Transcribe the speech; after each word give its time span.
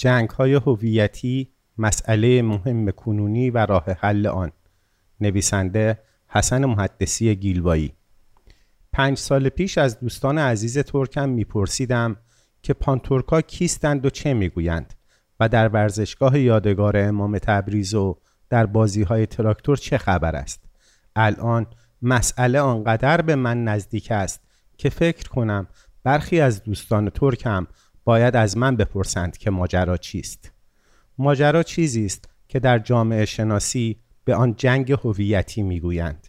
جنگ 0.00 0.30
های 0.30 0.54
هویتی 0.54 1.50
مسئله 1.78 2.42
مهم 2.42 2.90
کنونی 2.90 3.50
و 3.50 3.66
راه 3.66 3.84
حل 3.84 4.26
آن. 4.26 4.52
نویسنده 5.20 5.98
حسن 6.28 6.64
محدثی 6.64 7.36
گیلبایی 7.36 7.92
پنج 8.92 9.18
سال 9.18 9.48
پیش 9.48 9.78
از 9.78 10.00
دوستان 10.00 10.38
عزیز 10.38 10.78
ترکم 10.78 11.28
میپرسیدم 11.28 12.16
که 12.62 12.72
پانتورکا 12.72 13.40
کیستند 13.40 14.06
و 14.06 14.10
چه 14.10 14.34
می‌گویند 14.34 14.94
و 15.40 15.48
در 15.48 15.68
ورزشگاه 15.68 16.38
یادگار 16.38 16.96
امام 16.96 17.38
تبریز 17.38 17.94
و 17.94 18.18
در 18.50 18.66
بازی 18.66 19.02
های 19.02 19.26
تراکتور 19.26 19.76
چه 19.76 19.98
خبر 19.98 20.36
است. 20.36 20.64
الان 21.16 21.66
مسئله 22.02 22.60
آنقدر 22.60 23.22
به 23.22 23.34
من 23.34 23.64
نزدیک 23.64 24.10
است 24.10 24.40
که 24.76 24.90
فکر 24.90 25.28
کنم 25.28 25.66
برخی 26.04 26.40
از 26.40 26.62
دوستان 26.62 27.10
ترکم 27.10 27.66
باید 28.04 28.36
از 28.36 28.56
من 28.56 28.76
بپرسند 28.76 29.36
که 29.36 29.50
ماجرا 29.50 29.96
چیست. 29.96 30.52
ماجرا 31.18 31.62
چیزی 31.62 32.06
است 32.06 32.28
که 32.48 32.60
در 32.60 32.78
جامعه 32.78 33.24
شناسی 33.24 33.96
به 34.24 34.34
آن 34.34 34.54
جنگ 34.54 34.92
هویتی 34.92 35.62
می‌گویند. 35.62 36.26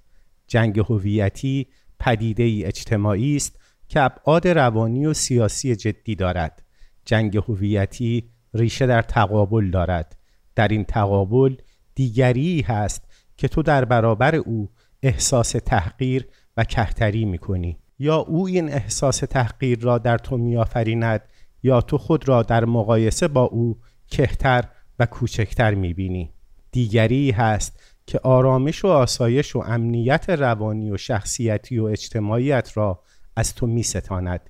جنگ 0.48 0.79
هویتی 0.79 1.67
پدیده 1.99 2.43
ای 2.43 2.65
اجتماعی 2.65 3.35
است 3.35 3.59
که 3.88 4.02
ابعاد 4.02 4.48
روانی 4.48 5.05
و 5.05 5.13
سیاسی 5.13 5.76
جدی 5.76 6.15
دارد. 6.15 6.63
جنگ 7.05 7.38
هویتی 7.38 8.29
ریشه 8.53 8.85
در 8.85 9.01
تقابل 9.01 9.70
دارد. 9.70 10.17
در 10.55 10.67
این 10.67 10.84
تقابل 10.84 11.55
دیگری 11.95 12.62
هست 12.62 13.03
که 13.38 13.48
تو 13.48 13.63
در 13.63 13.85
برابر 13.85 14.35
او 14.35 14.70
احساس 15.03 15.51
تحقیر 15.51 16.27
و 16.57 16.63
کهتری 16.63 17.26
می‌کنی. 17.26 17.77
یا 17.99 18.15
او 18.15 18.48
این 18.48 18.73
احساس 18.73 19.17
تحقیر 19.17 19.79
را 19.79 19.98
در 19.98 20.17
تو 20.17 20.38
میآفریند 20.38 21.21
یا 21.63 21.81
تو 21.81 21.97
خود 21.97 22.27
را 22.27 22.43
در 22.43 22.65
مقایسه 22.65 23.27
با 23.27 23.43
او 23.43 23.77
کهتر 24.07 24.63
و 24.99 25.05
کوچکتر 25.05 25.73
می‌بینی 25.73 26.34
دیگری 26.71 27.31
هست 27.31 27.79
که 28.05 28.20
آرامش 28.20 28.85
و 28.85 28.87
آسایش 28.87 29.55
و 29.55 29.59
امنیت 29.59 30.29
روانی 30.29 30.91
و 30.91 30.98
شخصیتی 30.98 31.79
و 31.79 31.84
اجتماعیت 31.84 32.71
را 32.77 33.04
از 33.35 33.55
تو 33.55 33.67
می 33.67 33.84
ستاند. 33.84 34.49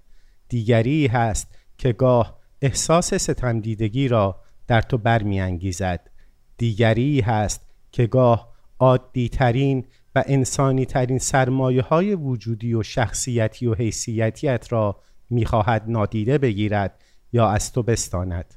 دیگری 0.49 1.07
هست 1.07 1.47
که 1.77 1.93
گاه 1.93 2.39
احساس 2.61 3.13
ستمدیدگی 3.13 4.07
را 4.07 4.41
در 4.67 4.81
تو 4.81 4.97
برمیانگیزد. 4.97 6.09
دیگری 6.57 7.21
هست 7.21 7.67
که 7.91 8.07
گاه 8.07 8.51
عادی 8.79 9.29
ترین 9.29 9.85
و 10.15 10.23
انسانی 10.27 10.85
ترین 10.85 11.19
سرمایه 11.19 11.81
های 11.81 12.15
وجودی 12.15 12.73
و 12.73 12.83
شخصیتی 12.83 13.67
و 13.67 13.73
حیثیتیت 13.73 14.67
را 14.69 15.01
می‌خواهد 15.31 15.83
نادیده 15.87 16.37
بگیرد 16.37 17.01
یا 17.33 17.49
از 17.49 17.71
تو 17.71 17.83
بستاند. 17.83 18.55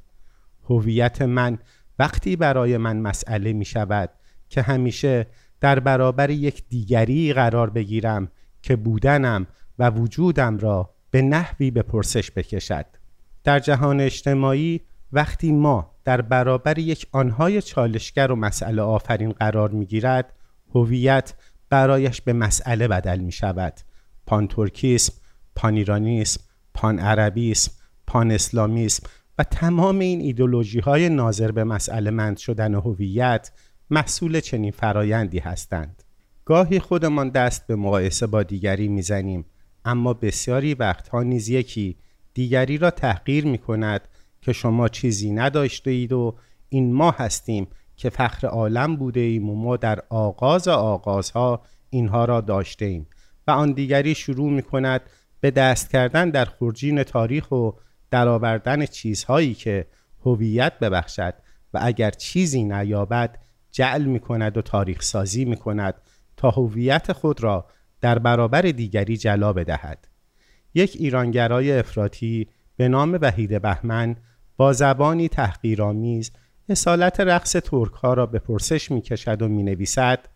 هویت 0.69 1.21
من 1.21 1.57
وقتی 1.99 2.35
برای 2.35 2.77
من 2.77 2.97
مسئله 2.97 3.53
می 3.53 3.65
شود 3.65 4.09
که 4.49 4.61
همیشه 4.61 5.27
در 5.61 5.79
برابر 5.79 6.29
یک 6.29 6.63
دیگری 6.69 7.33
قرار 7.33 7.69
بگیرم 7.69 8.31
که 8.61 8.75
بودنم 8.75 9.47
و 9.79 9.89
وجودم 9.89 10.57
را 10.57 10.89
به 11.11 11.21
نحوی 11.21 11.71
به 11.71 11.81
پرسش 11.81 12.31
بکشد. 12.31 12.85
در 13.43 13.59
جهان 13.59 14.01
اجتماعی 14.01 14.81
وقتی 15.11 15.51
ما 15.51 15.91
در 16.03 16.21
برابر 16.21 16.79
یک 16.79 17.07
آنهای 17.11 17.61
چالشگر 17.61 18.31
و 18.31 18.35
مسئله 18.35 18.81
آفرین 18.81 19.31
قرار 19.31 19.69
می 19.69 19.85
گیرد 19.85 20.33
هویت 20.75 21.33
برایش 21.69 22.21
به 22.21 22.33
مسئله 22.33 22.87
بدل 22.87 23.19
می 23.19 23.31
شود 23.31 23.73
پان 24.25 24.47
ترکیسم، 24.47 25.13
پان 26.75 26.99
عربیسم، 26.99 27.71
پان 28.07 28.31
اسلامیسم 28.31 29.07
و 29.37 29.43
تمام 29.43 29.99
این 29.99 30.21
ایدولوژی 30.21 30.79
های 30.79 31.09
ناظر 31.09 31.51
به 31.51 31.63
مسئله 31.63 32.11
مند 32.11 32.37
شدن 32.37 32.75
هویت 32.75 33.51
محصول 33.89 34.39
چنین 34.39 34.71
فرایندی 34.71 35.39
هستند. 35.39 36.03
گاهی 36.45 36.79
خودمان 36.79 37.29
دست 37.29 37.67
به 37.67 37.75
مقایسه 37.75 38.27
با 38.27 38.43
دیگری 38.43 38.87
می‌زنیم 38.87 39.45
اما 39.85 40.13
بسیاری 40.13 40.73
وقتها 40.73 41.23
نیز 41.23 41.49
یکی 41.49 41.97
دیگری 42.33 42.77
را 42.77 42.91
تحقیر 42.91 43.45
می 43.45 43.57
کند 43.57 44.07
که 44.41 44.53
شما 44.53 44.87
چیزی 44.87 45.31
نداشته 45.31 45.91
اید 45.91 46.13
و 46.13 46.35
این 46.69 46.93
ما 46.93 47.11
هستیم 47.11 47.67
که 47.95 48.09
فخر 48.09 48.47
عالم 48.47 48.95
بوده 48.95 49.19
ایم 49.19 49.49
و 49.49 49.55
ما 49.55 49.77
در 49.77 49.99
آغاز 50.09 50.67
آغازها 50.67 51.61
اینها 51.89 52.25
را 52.25 52.41
داشته 52.41 52.85
ایم 52.85 53.07
و 53.47 53.51
آن 53.51 53.71
دیگری 53.71 54.15
شروع 54.15 54.51
می 54.51 54.61
کند 54.61 55.01
به 55.39 55.51
دست 55.51 55.89
کردن 55.89 56.29
در 56.29 56.45
خورجین 56.45 57.03
تاریخ 57.03 57.51
و 57.51 57.71
درآوردن 58.11 58.85
چیزهایی 58.85 59.53
که 59.53 59.87
هویت 60.25 60.79
ببخشد 60.79 61.33
و 61.73 61.79
اگر 61.81 62.11
چیزی 62.11 62.63
نیابد 62.63 63.37
جعل 63.71 64.03
می 64.03 64.19
کند 64.19 64.57
و 64.57 64.61
تاریخ 64.61 65.01
سازی 65.01 65.45
می 65.45 65.57
کند 65.57 65.93
تا 66.37 66.49
هویت 66.49 67.13
خود 67.13 67.43
را 67.43 67.65
در 68.01 68.19
برابر 68.19 68.61
دیگری 68.61 69.17
جلا 69.17 69.53
بدهد. 69.53 70.07
یک 70.73 70.95
ایرانگرای 70.99 71.79
افراطی 71.79 72.47
به 72.77 72.87
نام 72.87 73.17
وحید 73.21 73.61
بهمن 73.61 74.15
با 74.57 74.73
زبانی 74.73 75.27
تحقیرآمیز 75.27 76.31
اصالت 76.69 77.19
رقص 77.19 77.51
ترک 77.51 77.91
ها 77.91 78.13
را 78.13 78.25
به 78.25 78.39
پرسش 78.39 78.91
می 78.91 79.01
کشد 79.01 79.41
و 79.41 79.47
می 79.47 79.63
نویسد 79.63 80.27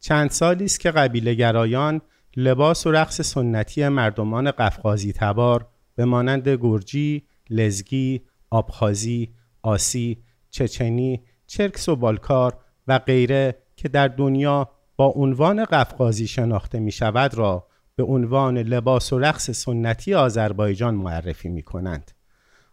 چند 0.00 0.30
سالی 0.30 0.64
است 0.64 0.80
که 0.80 0.90
قبیله 0.90 1.34
گرایان 1.34 2.00
لباس 2.36 2.86
و 2.86 2.90
رقص 2.90 3.20
سنتی 3.20 3.88
مردمان 3.88 4.50
قفقازی 4.50 5.12
تبار 5.12 5.68
به 5.94 6.04
مانند 6.04 6.48
گرجی، 6.48 7.22
لزگی، 7.50 8.22
آبخازی، 8.50 9.34
آسی، 9.62 10.22
چچنی، 10.50 11.22
چرکس 11.46 11.88
و 11.88 11.96
بالکار 11.96 12.58
و 12.88 12.98
غیره 12.98 13.58
که 13.76 13.88
در 13.88 14.08
دنیا 14.08 14.70
با 14.96 15.06
عنوان 15.06 15.64
قفقازی 15.64 16.26
شناخته 16.26 16.80
می 16.80 16.92
شود 16.92 17.34
را 17.34 17.66
به 17.96 18.02
عنوان 18.02 18.58
لباس 18.58 19.12
و 19.12 19.18
رقص 19.18 19.50
سنتی 19.50 20.14
آذربایجان 20.14 20.94
معرفی 20.94 21.48
می 21.48 21.62
کنند. 21.62 22.10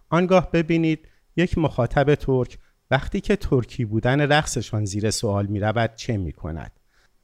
آنگاه 0.09 0.51
ببینید 0.51 1.07
یک 1.35 1.57
مخاطب 1.57 2.16
ترک 2.16 2.57
وقتی 2.91 3.21
که 3.21 3.35
ترکی 3.35 3.85
بودن 3.85 4.21
رقصشان 4.21 4.85
زیر 4.85 5.11
سوال 5.11 5.45
می 5.45 5.59
رود 5.59 5.95
چه 5.95 6.17
می 6.17 6.31
کند؟ 6.31 6.71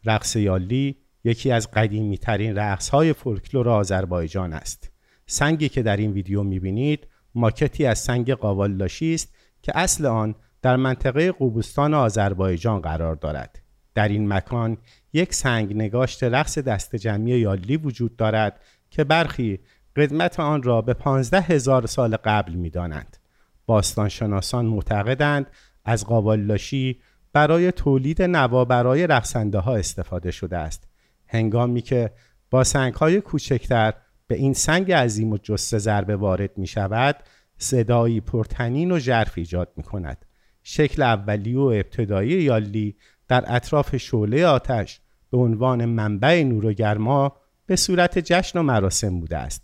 رقص 0.05 0.35
یالی 0.35 0.95
یکی 1.27 1.51
از 1.51 1.71
قدیمی 1.71 2.17
ترین 2.17 2.55
رقص 2.55 2.89
های 2.89 3.13
فولکلور 3.13 3.69
آذربایجان 3.69 4.53
است. 4.53 4.91
سنگی 5.25 5.69
که 5.69 5.83
در 5.83 5.97
این 5.97 6.11
ویدیو 6.11 6.43
می 6.43 6.59
بینید 6.59 7.07
ماکتی 7.35 7.85
از 7.85 7.99
سنگ 7.99 8.31
قاواللاشی 8.31 9.13
است 9.13 9.35
که 9.61 9.71
اصل 9.75 10.05
آن 10.05 10.35
در 10.61 10.75
منطقه 10.75 11.31
قوبستان 11.31 11.93
آذربایجان 11.93 12.81
قرار 12.81 13.15
دارد. 13.15 13.59
در 13.95 14.07
این 14.07 14.33
مکان 14.33 14.77
یک 15.13 15.33
سنگ 15.33 15.73
نگاشت 15.73 16.23
رقص 16.23 16.57
دست 16.57 16.95
جمعی 16.95 17.39
یالی 17.39 17.77
وجود 17.77 18.15
دارد 18.15 18.59
که 18.89 19.03
برخی 19.03 19.59
قدمت 19.95 20.39
آن 20.39 20.63
را 20.63 20.81
به 20.81 20.94
پانزده 20.94 21.41
هزار 21.41 21.85
سال 21.85 22.15
قبل 22.15 22.53
می 22.53 22.69
دانند. 22.69 23.17
باستانشناسان 23.65 24.65
معتقدند 24.65 25.47
از 25.85 26.05
قاواللاشی 26.05 27.01
برای 27.33 27.71
تولید 27.71 28.21
نوا 28.21 28.65
برای 28.65 29.07
رقصنده 29.07 29.59
ها 29.59 29.75
استفاده 29.75 30.31
شده 30.31 30.57
است. 30.57 30.86
هنگامی 31.27 31.81
که 31.81 32.11
با 32.49 32.63
سنگ 32.63 32.93
های 32.93 33.21
کوچکتر 33.21 33.93
به 34.27 34.35
این 34.35 34.53
سنگ 34.53 34.91
عظیم 34.91 35.31
و 35.31 35.38
جسته 35.38 35.77
ضربه 35.77 36.15
وارد 36.15 36.57
می 36.57 36.67
شود 36.67 37.15
صدایی 37.57 38.21
پرتنین 38.21 38.91
و 38.91 38.99
ژرف 38.99 39.33
ایجاد 39.38 39.73
می 39.75 39.83
کند. 39.83 40.25
شکل 40.63 41.01
اولی 41.01 41.55
و 41.55 41.61
ابتدایی 41.61 42.29
یالی 42.29 42.95
در 43.27 43.43
اطراف 43.47 43.97
شعله 43.97 44.45
آتش 44.45 45.01
به 45.31 45.38
عنوان 45.38 45.85
منبع 45.85 46.43
نور 46.43 46.65
و 46.65 46.73
گرما 46.73 47.38
به 47.65 47.75
صورت 47.75 48.19
جشن 48.19 48.59
و 48.59 48.63
مراسم 48.63 49.19
بوده 49.19 49.38
است. 49.38 49.63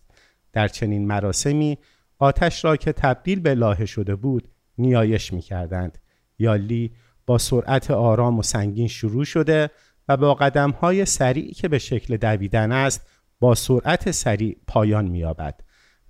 در 0.53 0.67
چنین 0.67 1.07
مراسمی 1.07 1.77
آتش 2.19 2.65
را 2.65 2.75
که 2.77 2.91
تبدیل 2.91 3.39
به 3.39 3.53
لاهه 3.53 3.85
شده 3.85 4.15
بود 4.15 4.49
نیایش 4.77 5.33
می 5.33 5.41
کردند. 5.41 5.97
یالی 6.39 6.91
با 7.25 7.37
سرعت 7.37 7.91
آرام 7.91 8.39
و 8.39 8.43
سنگین 8.43 8.87
شروع 8.87 9.25
شده 9.25 9.69
و 10.07 10.17
با 10.17 10.33
قدم 10.33 10.71
های 10.71 11.05
سریع 11.05 11.53
که 11.53 11.67
به 11.67 11.79
شکل 11.79 12.17
دویدن 12.17 12.71
است 12.71 13.07
با 13.39 13.55
سرعت 13.55 14.11
سریع 14.11 14.57
پایان 14.67 15.05
می‌یابد. 15.05 15.61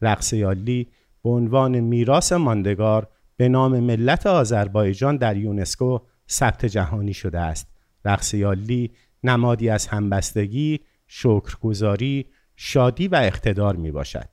رقص 0.02 0.34
یالی 0.34 0.92
به 1.24 1.30
عنوان 1.30 1.80
میراث 1.80 2.34
ماندگار 2.34 3.08
به 3.38 3.50
نام 3.50 3.80
ملت 3.80 4.28
آذربایجان 4.28 5.18
در 5.18 5.38
یونسکو 5.38 6.00
ثبت 6.30 6.66
جهانی 6.66 7.14
شده 7.14 7.40
است. 7.40 7.68
رقص 8.06 8.34
یالی 8.34 8.92
نمادی 9.24 9.70
از 9.70 9.88
همبستگی، 9.88 10.80
شکرگزاری، 11.08 12.26
شادی 12.56 13.08
و 13.08 13.16
اقتدار 13.16 13.76
می 13.76 13.92
باشد. 13.92 14.28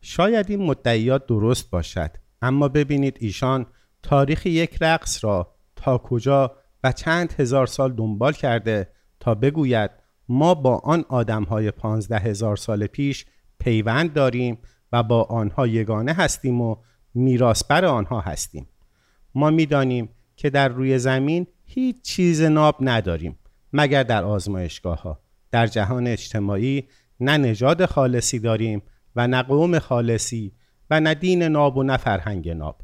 شاید 0.00 0.50
این 0.50 0.62
مدعیات 0.62 1.26
درست 1.26 1.70
باشد 1.70 2.10
اما 2.42 2.68
ببینید 2.68 3.16
ایشان 3.20 3.66
تاریخ 4.02 4.46
یک 4.46 4.78
رقص 4.80 5.24
را 5.24 5.54
تا 5.76 5.98
کجا 5.98 6.56
و 6.84 6.92
چند 6.92 7.32
هزار 7.38 7.66
سال 7.66 7.92
دنبال 7.92 8.32
کرده 8.32 8.88
تا 9.20 9.34
بگوید 9.34 9.90
ما 10.28 10.54
با 10.54 10.78
آن 10.78 11.04
آدم 11.08 11.42
های 11.42 11.70
پانزده 11.70 12.18
هزار 12.18 12.56
سال 12.56 12.86
پیش 12.86 13.26
پیوند 13.58 14.12
داریم 14.12 14.58
و 14.92 15.02
با 15.02 15.22
آنها 15.22 15.66
یگانه 15.66 16.12
هستیم 16.12 16.60
و 16.60 16.76
میراثبر 17.14 17.84
آنها 17.84 18.20
هستیم. 18.20 18.68
ما 19.34 19.50
می‌دانیم 19.50 20.08
که 20.36 20.50
در 20.50 20.68
روی 20.68 20.98
زمین 20.98 21.46
هیچ 21.64 22.02
چیز 22.02 22.42
ناب 22.42 22.76
نداریم 22.80 23.38
مگر 23.72 24.02
در 24.02 24.24
آزمایشگاه 24.24 25.02
ها 25.02 25.20
در 25.50 25.66
جهان 25.66 26.06
اجتماعی 26.06 26.88
نه 27.20 27.36
نژاد 27.36 27.86
خالصی 27.86 28.38
داریم 28.38 28.82
و 29.16 29.26
نه 29.26 29.42
قوم 29.42 29.78
خالصی 29.78 30.52
و 30.90 31.00
نه 31.00 31.14
دین 31.14 31.42
ناب 31.42 31.76
و 31.76 31.82
نه 31.82 31.96
فرهنگ 31.96 32.48
ناب. 32.48 32.80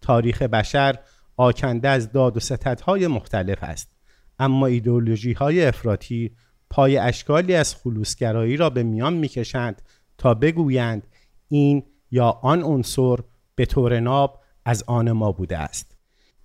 تاریخ 0.00 0.42
بشر 0.42 0.98
آکنده 1.36 1.88
از 1.88 2.12
داد 2.12 2.36
و 2.36 2.40
ستدهای 2.40 3.06
مختلف 3.06 3.58
است 3.60 3.90
اما 4.38 4.66
ایدئولوژی 4.66 5.32
های 5.32 5.64
افراطی 5.64 6.36
پای 6.70 6.96
اشکالی 6.96 7.54
از 7.54 7.74
خلوصگرایی 7.74 8.56
را 8.56 8.70
به 8.70 8.82
میان 8.82 9.14
می‌کشند 9.14 9.82
تا 10.18 10.34
بگویند 10.34 11.06
این 11.48 11.82
یا 12.10 12.30
آن 12.30 12.62
عنصر 12.62 13.16
به 13.54 13.66
طور 13.66 14.00
ناب 14.00 14.42
از 14.64 14.84
آن 14.86 15.12
ما 15.12 15.32
بوده 15.32 15.58
است 15.58 15.96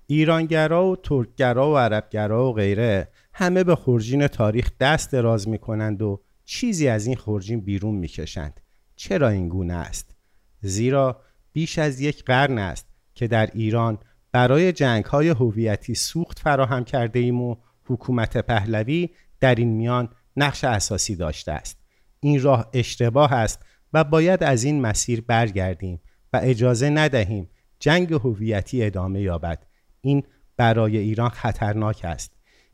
ایرانگرا 0.08 0.88
و 0.88 0.96
ترکگرا 0.96 1.72
و 1.72 1.78
عربگرا 1.78 2.50
و 2.50 2.54
غیره 2.54 3.08
همه 3.34 3.64
به 3.64 3.76
خورجین 3.76 4.28
تاریخ 4.28 4.72
دست 4.80 5.12
دراز 5.12 5.48
می 5.48 5.58
کنند 5.58 6.02
و 6.02 6.22
چیزی 6.46 6.88
از 6.88 7.06
این 7.06 7.16
خورجین 7.16 7.62
بیرون 7.62 7.96
می 7.96 8.08
کشند. 8.08 8.62
چرا 8.96 9.30
این 9.30 9.50
گونه 9.50 9.74
است؟ 9.74 10.16
زیرا 10.62 11.22
بیش 11.54 11.80
از 11.80 12.02
یک 12.02 12.24
قرن 12.24 12.58
است 12.58 12.88
که 13.16 13.28
در 13.28 13.50
ایران 13.54 13.98
برای 14.32 14.72
جنگ 14.72 15.06
های 15.06 15.30
هویتی 15.30 15.96
سوخت 15.96 16.40
فراهم 16.40 16.84
کرده 16.84 17.20
ایم 17.20 17.42
و 17.42 17.56
حکومت 17.86 18.38
پهلوی 18.38 19.10
در 19.40 19.56
این 19.56 19.70
میان 19.70 20.10
نقش 20.38 20.64
اساسی 20.64 21.16
داشته 21.16 21.52
است. 21.52 21.78
این 22.20 22.42
راه 22.42 22.70
اشتباه 22.74 23.34
است 23.34 23.60
و 23.94 24.04
باید 24.04 24.44
از 24.44 24.64
این 24.64 24.82
مسیر 24.82 25.22
برگردیم 25.22 26.02
و 26.34 26.40
اجازه 26.44 26.90
ندهیم 26.90 27.50
جنگ 27.80 28.14
هویتی 28.14 28.84
ادامه 28.84 29.22
یابد. 29.22 29.66
این 30.02 30.24
برای 30.58 30.98
ایران 30.98 31.30
خطرناک 31.30 32.02
است. 32.04 32.32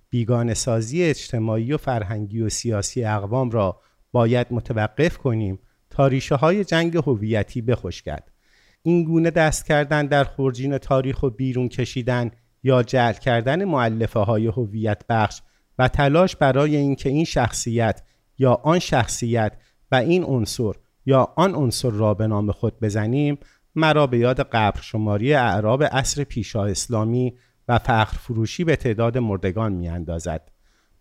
بیگان 0.10 0.54
سازی 0.54 1.04
اجتماعی 1.04 1.74
و 1.74 1.78
فرهنگی 1.78 2.42
و 2.42 2.50
سیاسی 2.50 3.04
اقوام 3.04 3.50
را 3.50 3.82
باید 4.12 4.48
متوقف 4.52 5.18
کنیم 5.18 5.60
تا 5.90 6.08
ریشه 6.08 6.36
های 6.36 6.64
جنگ 6.64 6.98
هویتی 6.98 7.62
بخشکد. 7.62 8.24
این 8.88 9.04
گونه 9.04 9.32
دست 9.32 9.66
کردن 9.66 10.06
در 10.06 10.24
خورجین 10.24 10.78
تاریخ 10.78 11.24
و 11.24 11.30
بیرون 11.30 11.70
کشیدن 11.70 12.32
یا 12.64 12.84
جعل 12.84 13.14
کردن 13.14 13.66
معلفه 13.66 14.20
های 14.20 14.48
هویت 14.48 15.02
بخش 15.10 15.42
و 15.80 15.88
تلاش 15.88 16.36
برای 16.36 16.76
اینکه 16.76 17.10
این 17.10 17.26
شخصیت 17.26 18.02
یا 18.38 18.54
آن 18.54 18.80
شخصیت 18.80 19.52
و 19.92 19.96
این 19.96 20.24
عنصر 20.24 20.72
یا 21.06 21.34
آن 21.36 21.56
عنصر 21.56 21.90
را 21.90 22.14
به 22.14 22.28
نام 22.28 22.52
خود 22.52 22.80
بزنیم 22.80 23.38
مرا 23.76 24.08
به 24.08 24.18
یاد 24.18 24.42
قبر 24.42 24.82
شماری 24.82 25.34
اعراب 25.34 25.84
عصر 25.84 26.24
پیشا 26.24 26.66
اسلامی 26.66 27.34
و 27.68 27.80
فخر 27.80 28.18
فروشی 28.18 28.64
به 28.64 28.76
تعداد 28.76 29.18
مردگان 29.18 29.74
می 29.74 29.90
اندازد. 29.90 30.52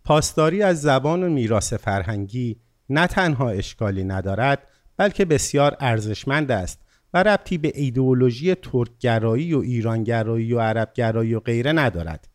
پاسداری 0.04 0.62
از 0.62 0.80
زبان 0.80 1.22
و 1.22 1.28
میراث 1.28 1.72
فرهنگی 1.72 2.60
نه 2.88 3.06
تنها 3.06 3.50
اشکالی 3.50 4.04
ندارد 4.04 4.62
بلکه 4.96 5.24
بسیار 5.24 5.76
ارزشمند 5.80 6.50
است 6.50 6.85
ربطی 7.22 7.58
به 7.58 7.72
ایدئولوژی 7.74 8.54
ترکگرایی 8.54 9.54
و 9.54 9.58
ایرانگرایی 9.58 10.52
و 10.52 10.60
عربگرایی 10.60 11.34
و 11.34 11.40
غیره 11.40 11.72
ندارد. 11.72 12.28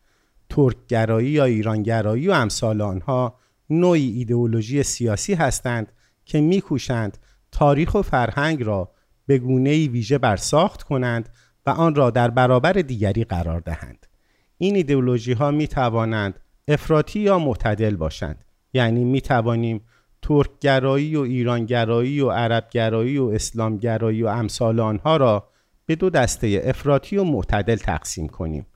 ترکگرایی 0.50 1.28
یا 1.28 1.44
ایرانگرایی 1.44 2.28
و 2.28 2.32
امثال 2.32 2.80
آنها 2.80 3.38
نوعی 3.70 4.10
ایدئولوژی 4.10 4.82
سیاسی 4.82 5.34
هستند 5.34 5.92
که 6.24 6.40
میکوشند 6.40 7.18
تاریخ 7.52 7.94
و 7.94 8.02
فرهنگ 8.02 8.62
را 8.62 8.92
به 9.26 9.38
گونه 9.38 9.88
ویژه 9.88 10.18
برساخت 10.18 10.82
کنند 10.82 11.28
و 11.66 11.70
آن 11.70 11.94
را 11.94 12.10
در 12.10 12.30
برابر 12.30 12.72
دیگری 12.72 13.24
قرار 13.24 13.60
دهند. 13.60 14.06
این 14.58 14.76
ایدئولوژی 14.76 15.32
ها 15.32 15.50
می 15.50 15.68
افراطی 16.68 17.20
یا 17.20 17.38
معتدل 17.38 17.96
باشند 17.96 18.44
یعنی 18.72 19.04
می 19.04 19.20
توانیم 19.20 19.80
ترکگرایی 20.22 21.16
و 21.16 21.20
ایرانگرایی 21.20 22.20
و 22.20 22.30
عربگرایی 22.30 23.18
و 23.18 23.24
اسلامگرایی 23.24 24.22
و 24.22 24.26
امثال 24.26 24.80
آنها 24.80 25.16
را 25.16 25.48
به 25.86 25.96
دو 25.96 26.10
دسته 26.10 26.62
افراطی 26.64 27.16
و 27.16 27.24
معتدل 27.24 27.76
تقسیم 27.76 28.28
کنیم. 28.28 28.66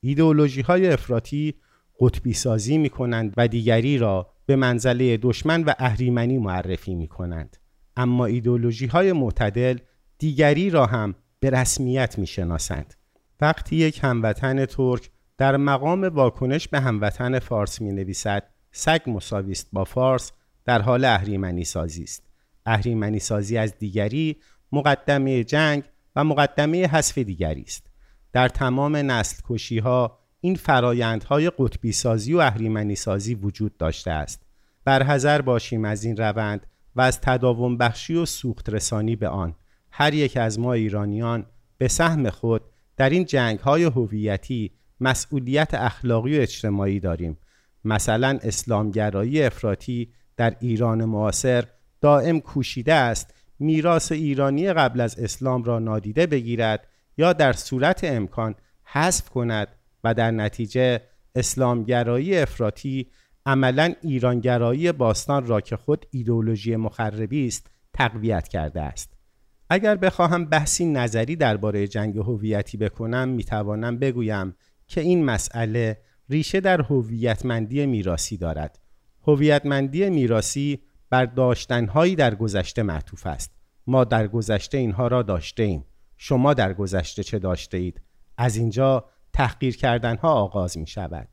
ایدئولوژی 0.00 0.60
های 0.60 0.88
افراطی 0.88 1.54
قطبی 2.00 2.32
سازی 2.32 2.78
می 2.78 2.90
کنند 2.90 3.34
و 3.36 3.48
دیگری 3.48 3.98
را 3.98 4.32
به 4.46 4.56
منزله 4.56 5.16
دشمن 5.16 5.64
و 5.64 5.72
اهریمنی 5.78 6.38
معرفی 6.38 6.94
می 6.94 7.08
کنند 7.08 7.56
اما 7.96 8.26
ایدئولوژی 8.26 8.86
های 8.86 9.12
معتدل 9.12 9.78
دیگری 10.18 10.70
را 10.70 10.86
هم 10.86 11.14
به 11.40 11.50
رسمیت 11.50 12.18
می 12.18 12.26
شناسند 12.26 12.94
وقتی 13.40 13.76
یک 13.76 14.00
هموطن 14.04 14.64
ترک 14.66 15.10
در 15.38 15.56
مقام 15.56 16.04
واکنش 16.04 16.68
به 16.68 16.80
هموطن 16.80 17.38
فارس 17.38 17.80
می 17.80 17.92
نویسد 17.92 18.42
سگ 18.72 19.00
مساویست 19.06 19.68
با 19.72 19.84
فارس 19.84 20.32
در 20.64 20.82
حال 20.82 21.04
اهریمنی 21.04 21.64
سازی 21.64 22.02
است. 22.02 22.22
اهریمنی 22.66 23.18
سازی 23.18 23.58
از 23.58 23.78
دیگری 23.78 24.36
مقدمه 24.72 25.44
جنگ 25.44 25.84
و 26.16 26.24
مقدمه 26.24 26.86
حذف 26.86 27.18
دیگری 27.18 27.62
است. 27.62 27.86
در 28.32 28.48
تمام 28.48 28.96
نسل 28.96 29.42
کشی 29.44 29.78
ها 29.78 30.18
این 30.40 30.54
فرایندهای 30.54 31.50
قطبی 31.58 31.92
سازی 31.92 32.34
و 32.34 32.38
اهریمنی 32.38 32.94
سازی 32.94 33.34
وجود 33.34 33.76
داشته 33.76 34.10
است. 34.10 34.42
برحذر 34.84 35.40
باشیم 35.40 35.84
از 35.84 36.04
این 36.04 36.16
روند 36.16 36.66
و 36.96 37.00
از 37.00 37.20
تداوم 37.20 37.76
بخشی 37.76 38.14
و 38.14 38.26
سوخت 38.26 38.68
رسانی 38.70 39.16
به 39.16 39.28
آن. 39.28 39.54
هر 39.90 40.14
یک 40.14 40.36
از 40.36 40.58
ما 40.58 40.72
ایرانیان 40.72 41.46
به 41.78 41.88
سهم 41.88 42.30
خود 42.30 42.62
در 42.96 43.10
این 43.10 43.24
جنگ 43.24 43.58
های 43.58 43.84
هویتی 43.84 44.70
مسئولیت 45.00 45.74
اخلاقی 45.74 46.38
و 46.38 46.40
اجتماعی 46.40 47.00
داریم. 47.00 47.38
مثلا 47.84 48.38
اسلامگرایی 48.42 49.42
افراطی 49.42 50.12
در 50.42 50.56
ایران 50.60 51.04
معاصر 51.04 51.64
دائم 52.00 52.40
کوشیده 52.40 52.94
است 52.94 53.34
میراث 53.58 54.12
ایرانی 54.12 54.72
قبل 54.72 55.00
از 55.00 55.18
اسلام 55.18 55.64
را 55.64 55.78
نادیده 55.78 56.26
بگیرد 56.26 56.86
یا 57.16 57.32
در 57.32 57.52
صورت 57.52 58.04
امکان 58.04 58.54
حذف 58.84 59.30
کند 59.30 59.68
و 60.04 60.14
در 60.14 60.30
نتیجه 60.30 61.00
اسلامگرایی 61.34 62.38
افراطی 62.38 63.06
عملا 63.46 63.94
ایرانگرایی 64.02 64.92
باستان 64.92 65.46
را 65.46 65.60
که 65.60 65.76
خود 65.76 66.06
ایدولوژی 66.10 66.76
مخربی 66.76 67.46
است 67.46 67.66
تقویت 67.92 68.48
کرده 68.48 68.80
است. 68.80 69.12
اگر 69.70 69.96
بخواهم 69.96 70.44
بحثی 70.44 70.86
نظری 70.86 71.36
درباره 71.36 71.88
جنگ 71.88 72.16
هویتی 72.16 72.76
بکنم 72.76 73.28
می‌توانم 73.28 73.98
بگویم 73.98 74.54
که 74.86 75.00
این 75.00 75.24
مسئله 75.24 75.98
ریشه 76.30 76.60
در 76.60 76.80
هویتمندی 76.80 77.86
میراسی 77.86 78.36
دارد. 78.36 78.81
هویتمندی 79.26 80.10
میراسی 80.10 80.82
بر 81.10 81.26
داشتنهایی 81.26 82.16
در 82.16 82.34
گذشته 82.34 82.82
معطوف 82.82 83.26
است. 83.26 83.50
ما 83.86 84.04
در 84.04 84.28
گذشته 84.28 84.78
اینها 84.78 85.06
را 85.06 85.22
داشته 85.22 85.62
ایم 85.62 85.84
شما 86.16 86.54
در 86.54 86.72
گذشته 86.72 87.22
چه 87.22 87.38
داشته 87.38 87.76
اید 87.76 88.00
از 88.36 88.56
اینجا 88.56 89.04
تحقیر 89.32 89.76
کردنها 89.76 90.32
آغاز 90.32 90.78
می 90.78 90.86
شود 90.86 91.28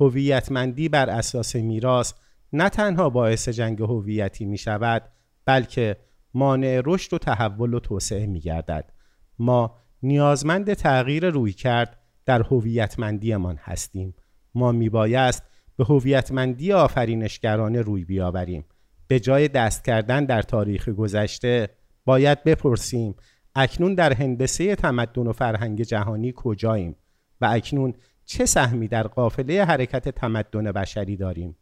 هویتمندی 0.00 0.88
بر 0.88 1.10
اساس 1.10 1.56
میراث 1.56 2.12
نه 2.52 2.68
تنها 2.68 3.10
باعث 3.10 3.48
جنگ 3.48 3.80
هویتی 3.80 4.44
می 4.44 4.58
شود 4.58 5.02
بلکه 5.44 5.96
مانع 6.34 6.82
رشد 6.84 7.14
و 7.14 7.18
تحول 7.18 7.74
و 7.74 7.80
توسعه 7.80 8.26
می 8.26 8.40
گردد 8.40 8.92
ما 9.38 9.76
نیازمند 10.02 10.74
تغییر 10.74 11.30
روی 11.30 11.52
کرد 11.52 11.98
در 12.26 12.42
هویتمندیمان 12.42 13.56
هستیم. 13.56 14.14
ما 14.54 14.72
میبایست 14.72 15.42
به 15.76 15.84
هویتمندی 15.84 16.72
آفرینشگرانه 16.72 17.80
روی 17.80 18.04
بیاوریم. 18.04 18.64
به 19.08 19.20
جای 19.20 19.48
دست 19.48 19.84
کردن 19.84 20.24
در 20.24 20.42
تاریخ 20.42 20.88
گذشته 20.88 21.68
باید 22.04 22.44
بپرسیم 22.44 23.14
اکنون 23.54 23.94
در 23.94 24.12
هندسه 24.12 24.76
تمدن 24.76 25.26
و 25.26 25.32
فرهنگ 25.32 25.82
جهانی 25.82 26.32
کجاییم؟ 26.36 26.96
و 27.40 27.48
اکنون 27.52 27.94
چه 28.24 28.46
سهمی 28.46 28.88
در 28.88 29.06
قافله 29.06 29.64
حرکت 29.64 30.08
تمدن 30.08 30.72
بشری 30.72 31.16
داریم؟ 31.16 31.56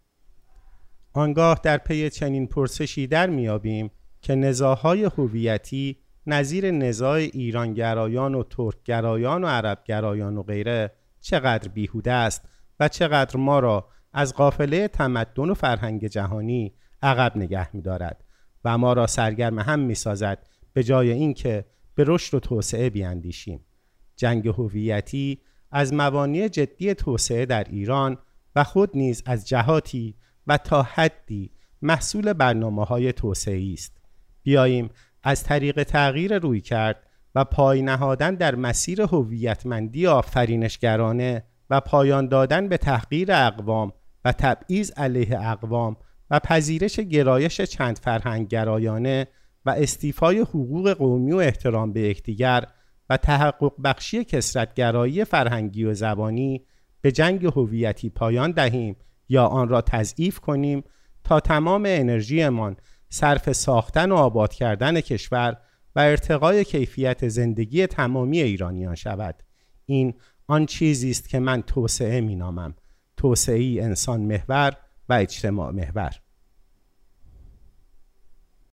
آنگاه 1.12 1.60
در 1.62 1.78
پی 1.78 2.10
چنین 2.10 2.46
پرسشی 2.46 3.06
در 3.06 3.30
میابیم 3.30 3.90
که 4.20 4.34
نزاهای 4.34 5.04
هویتی 5.04 5.98
نظیر 6.26 6.70
نزاع 6.70 7.18
ایرانگرایان 7.18 8.34
و 8.34 8.42
ترکگرایان 8.42 9.44
و 9.44 9.46
عربگرایان 9.46 10.36
و 10.36 10.42
غیره 10.42 10.92
چقدر 11.20 11.68
بیهوده 11.68 12.12
است 12.12 12.48
و 12.80 12.88
چقدر 12.88 13.36
ما 13.36 13.58
را 13.58 13.88
از 14.12 14.34
قافله 14.34 14.88
تمدن 14.88 15.50
و 15.50 15.54
فرهنگ 15.54 16.06
جهانی 16.06 16.74
عقب 17.02 17.36
نگه 17.36 17.76
می 17.76 17.82
دارد 17.82 18.24
و 18.64 18.78
ما 18.78 18.92
را 18.92 19.06
سرگرم 19.06 19.58
هم 19.58 19.80
می 19.80 19.94
سازد 19.94 20.46
به 20.72 20.82
جای 20.82 21.10
اینکه 21.10 21.64
به 21.94 22.04
رشد 22.06 22.34
و 22.34 22.40
توسعه 22.40 22.90
بیاندیشیم. 22.90 23.60
جنگ 24.16 24.48
هویتی 24.48 25.40
از 25.70 25.94
موانع 25.94 26.48
جدی 26.48 26.94
توسعه 26.94 27.46
در 27.46 27.64
ایران 27.64 28.18
و 28.56 28.64
خود 28.64 28.90
نیز 28.94 29.22
از 29.26 29.48
جهاتی 29.48 30.14
و 30.46 30.56
تا 30.56 30.82
حدی 30.82 31.50
محصول 31.82 32.32
برنامه 32.32 32.84
های 32.84 33.12
توسعه 33.12 33.72
است. 33.72 34.00
بیاییم 34.42 34.90
از 35.22 35.44
طریق 35.44 35.82
تغییر 35.82 36.38
روی 36.38 36.60
کرد 36.60 37.06
و 37.34 37.44
پای 37.44 37.82
نهادن 37.82 38.34
در 38.34 38.54
مسیر 38.54 39.02
هویتمندی 39.02 40.06
آفرینشگرانه 40.06 41.44
و 41.70 41.80
پایان 41.80 42.28
دادن 42.28 42.68
به 42.68 42.76
تحقیر 42.76 43.32
اقوام 43.32 43.92
و 44.24 44.32
تبعیض 44.32 44.92
علیه 44.96 45.50
اقوام 45.50 45.96
و 46.30 46.40
پذیرش 46.40 47.00
گرایش 47.00 47.60
چند 47.60 47.98
فرهنگ 47.98 48.48
گرایانه 48.48 49.26
و 49.66 49.70
استیفای 49.70 50.38
حقوق 50.38 50.90
قومی 50.90 51.32
و 51.32 51.36
احترام 51.36 51.92
به 51.92 52.00
یکدیگر 52.00 52.64
و 53.10 53.16
تحقق 53.16 53.72
بخشی 53.84 54.24
کسرتگرایی 54.24 55.24
فرهنگی 55.24 55.84
و 55.84 55.94
زبانی 55.94 56.66
به 57.00 57.12
جنگ 57.12 57.44
هویتی 57.44 58.10
پایان 58.10 58.50
دهیم 58.50 58.96
یا 59.28 59.46
آن 59.46 59.68
را 59.68 59.80
تضعیف 59.80 60.38
کنیم 60.40 60.84
تا 61.24 61.40
تمام 61.40 61.84
انرژیمان 61.86 62.76
صرف 63.08 63.52
ساختن 63.52 64.12
و 64.12 64.14
آباد 64.14 64.52
کردن 64.54 65.00
کشور 65.00 65.56
و 65.96 66.00
ارتقای 66.00 66.64
کیفیت 66.64 67.28
زندگی 67.28 67.86
تمامی 67.86 68.42
ایرانیان 68.42 68.94
شود. 68.94 69.42
این 69.86 70.14
آن 70.46 70.66
چیزی 70.66 71.10
است 71.10 71.28
که 71.28 71.38
من 71.38 71.62
توسعه 71.62 72.20
می 72.20 72.36
نامم. 72.36 72.74
توسعه 73.22 73.78
انسان 73.82 74.20
محور 74.20 74.72
و 75.08 75.12
اجتماع 75.12 75.70
محور. 75.70 76.10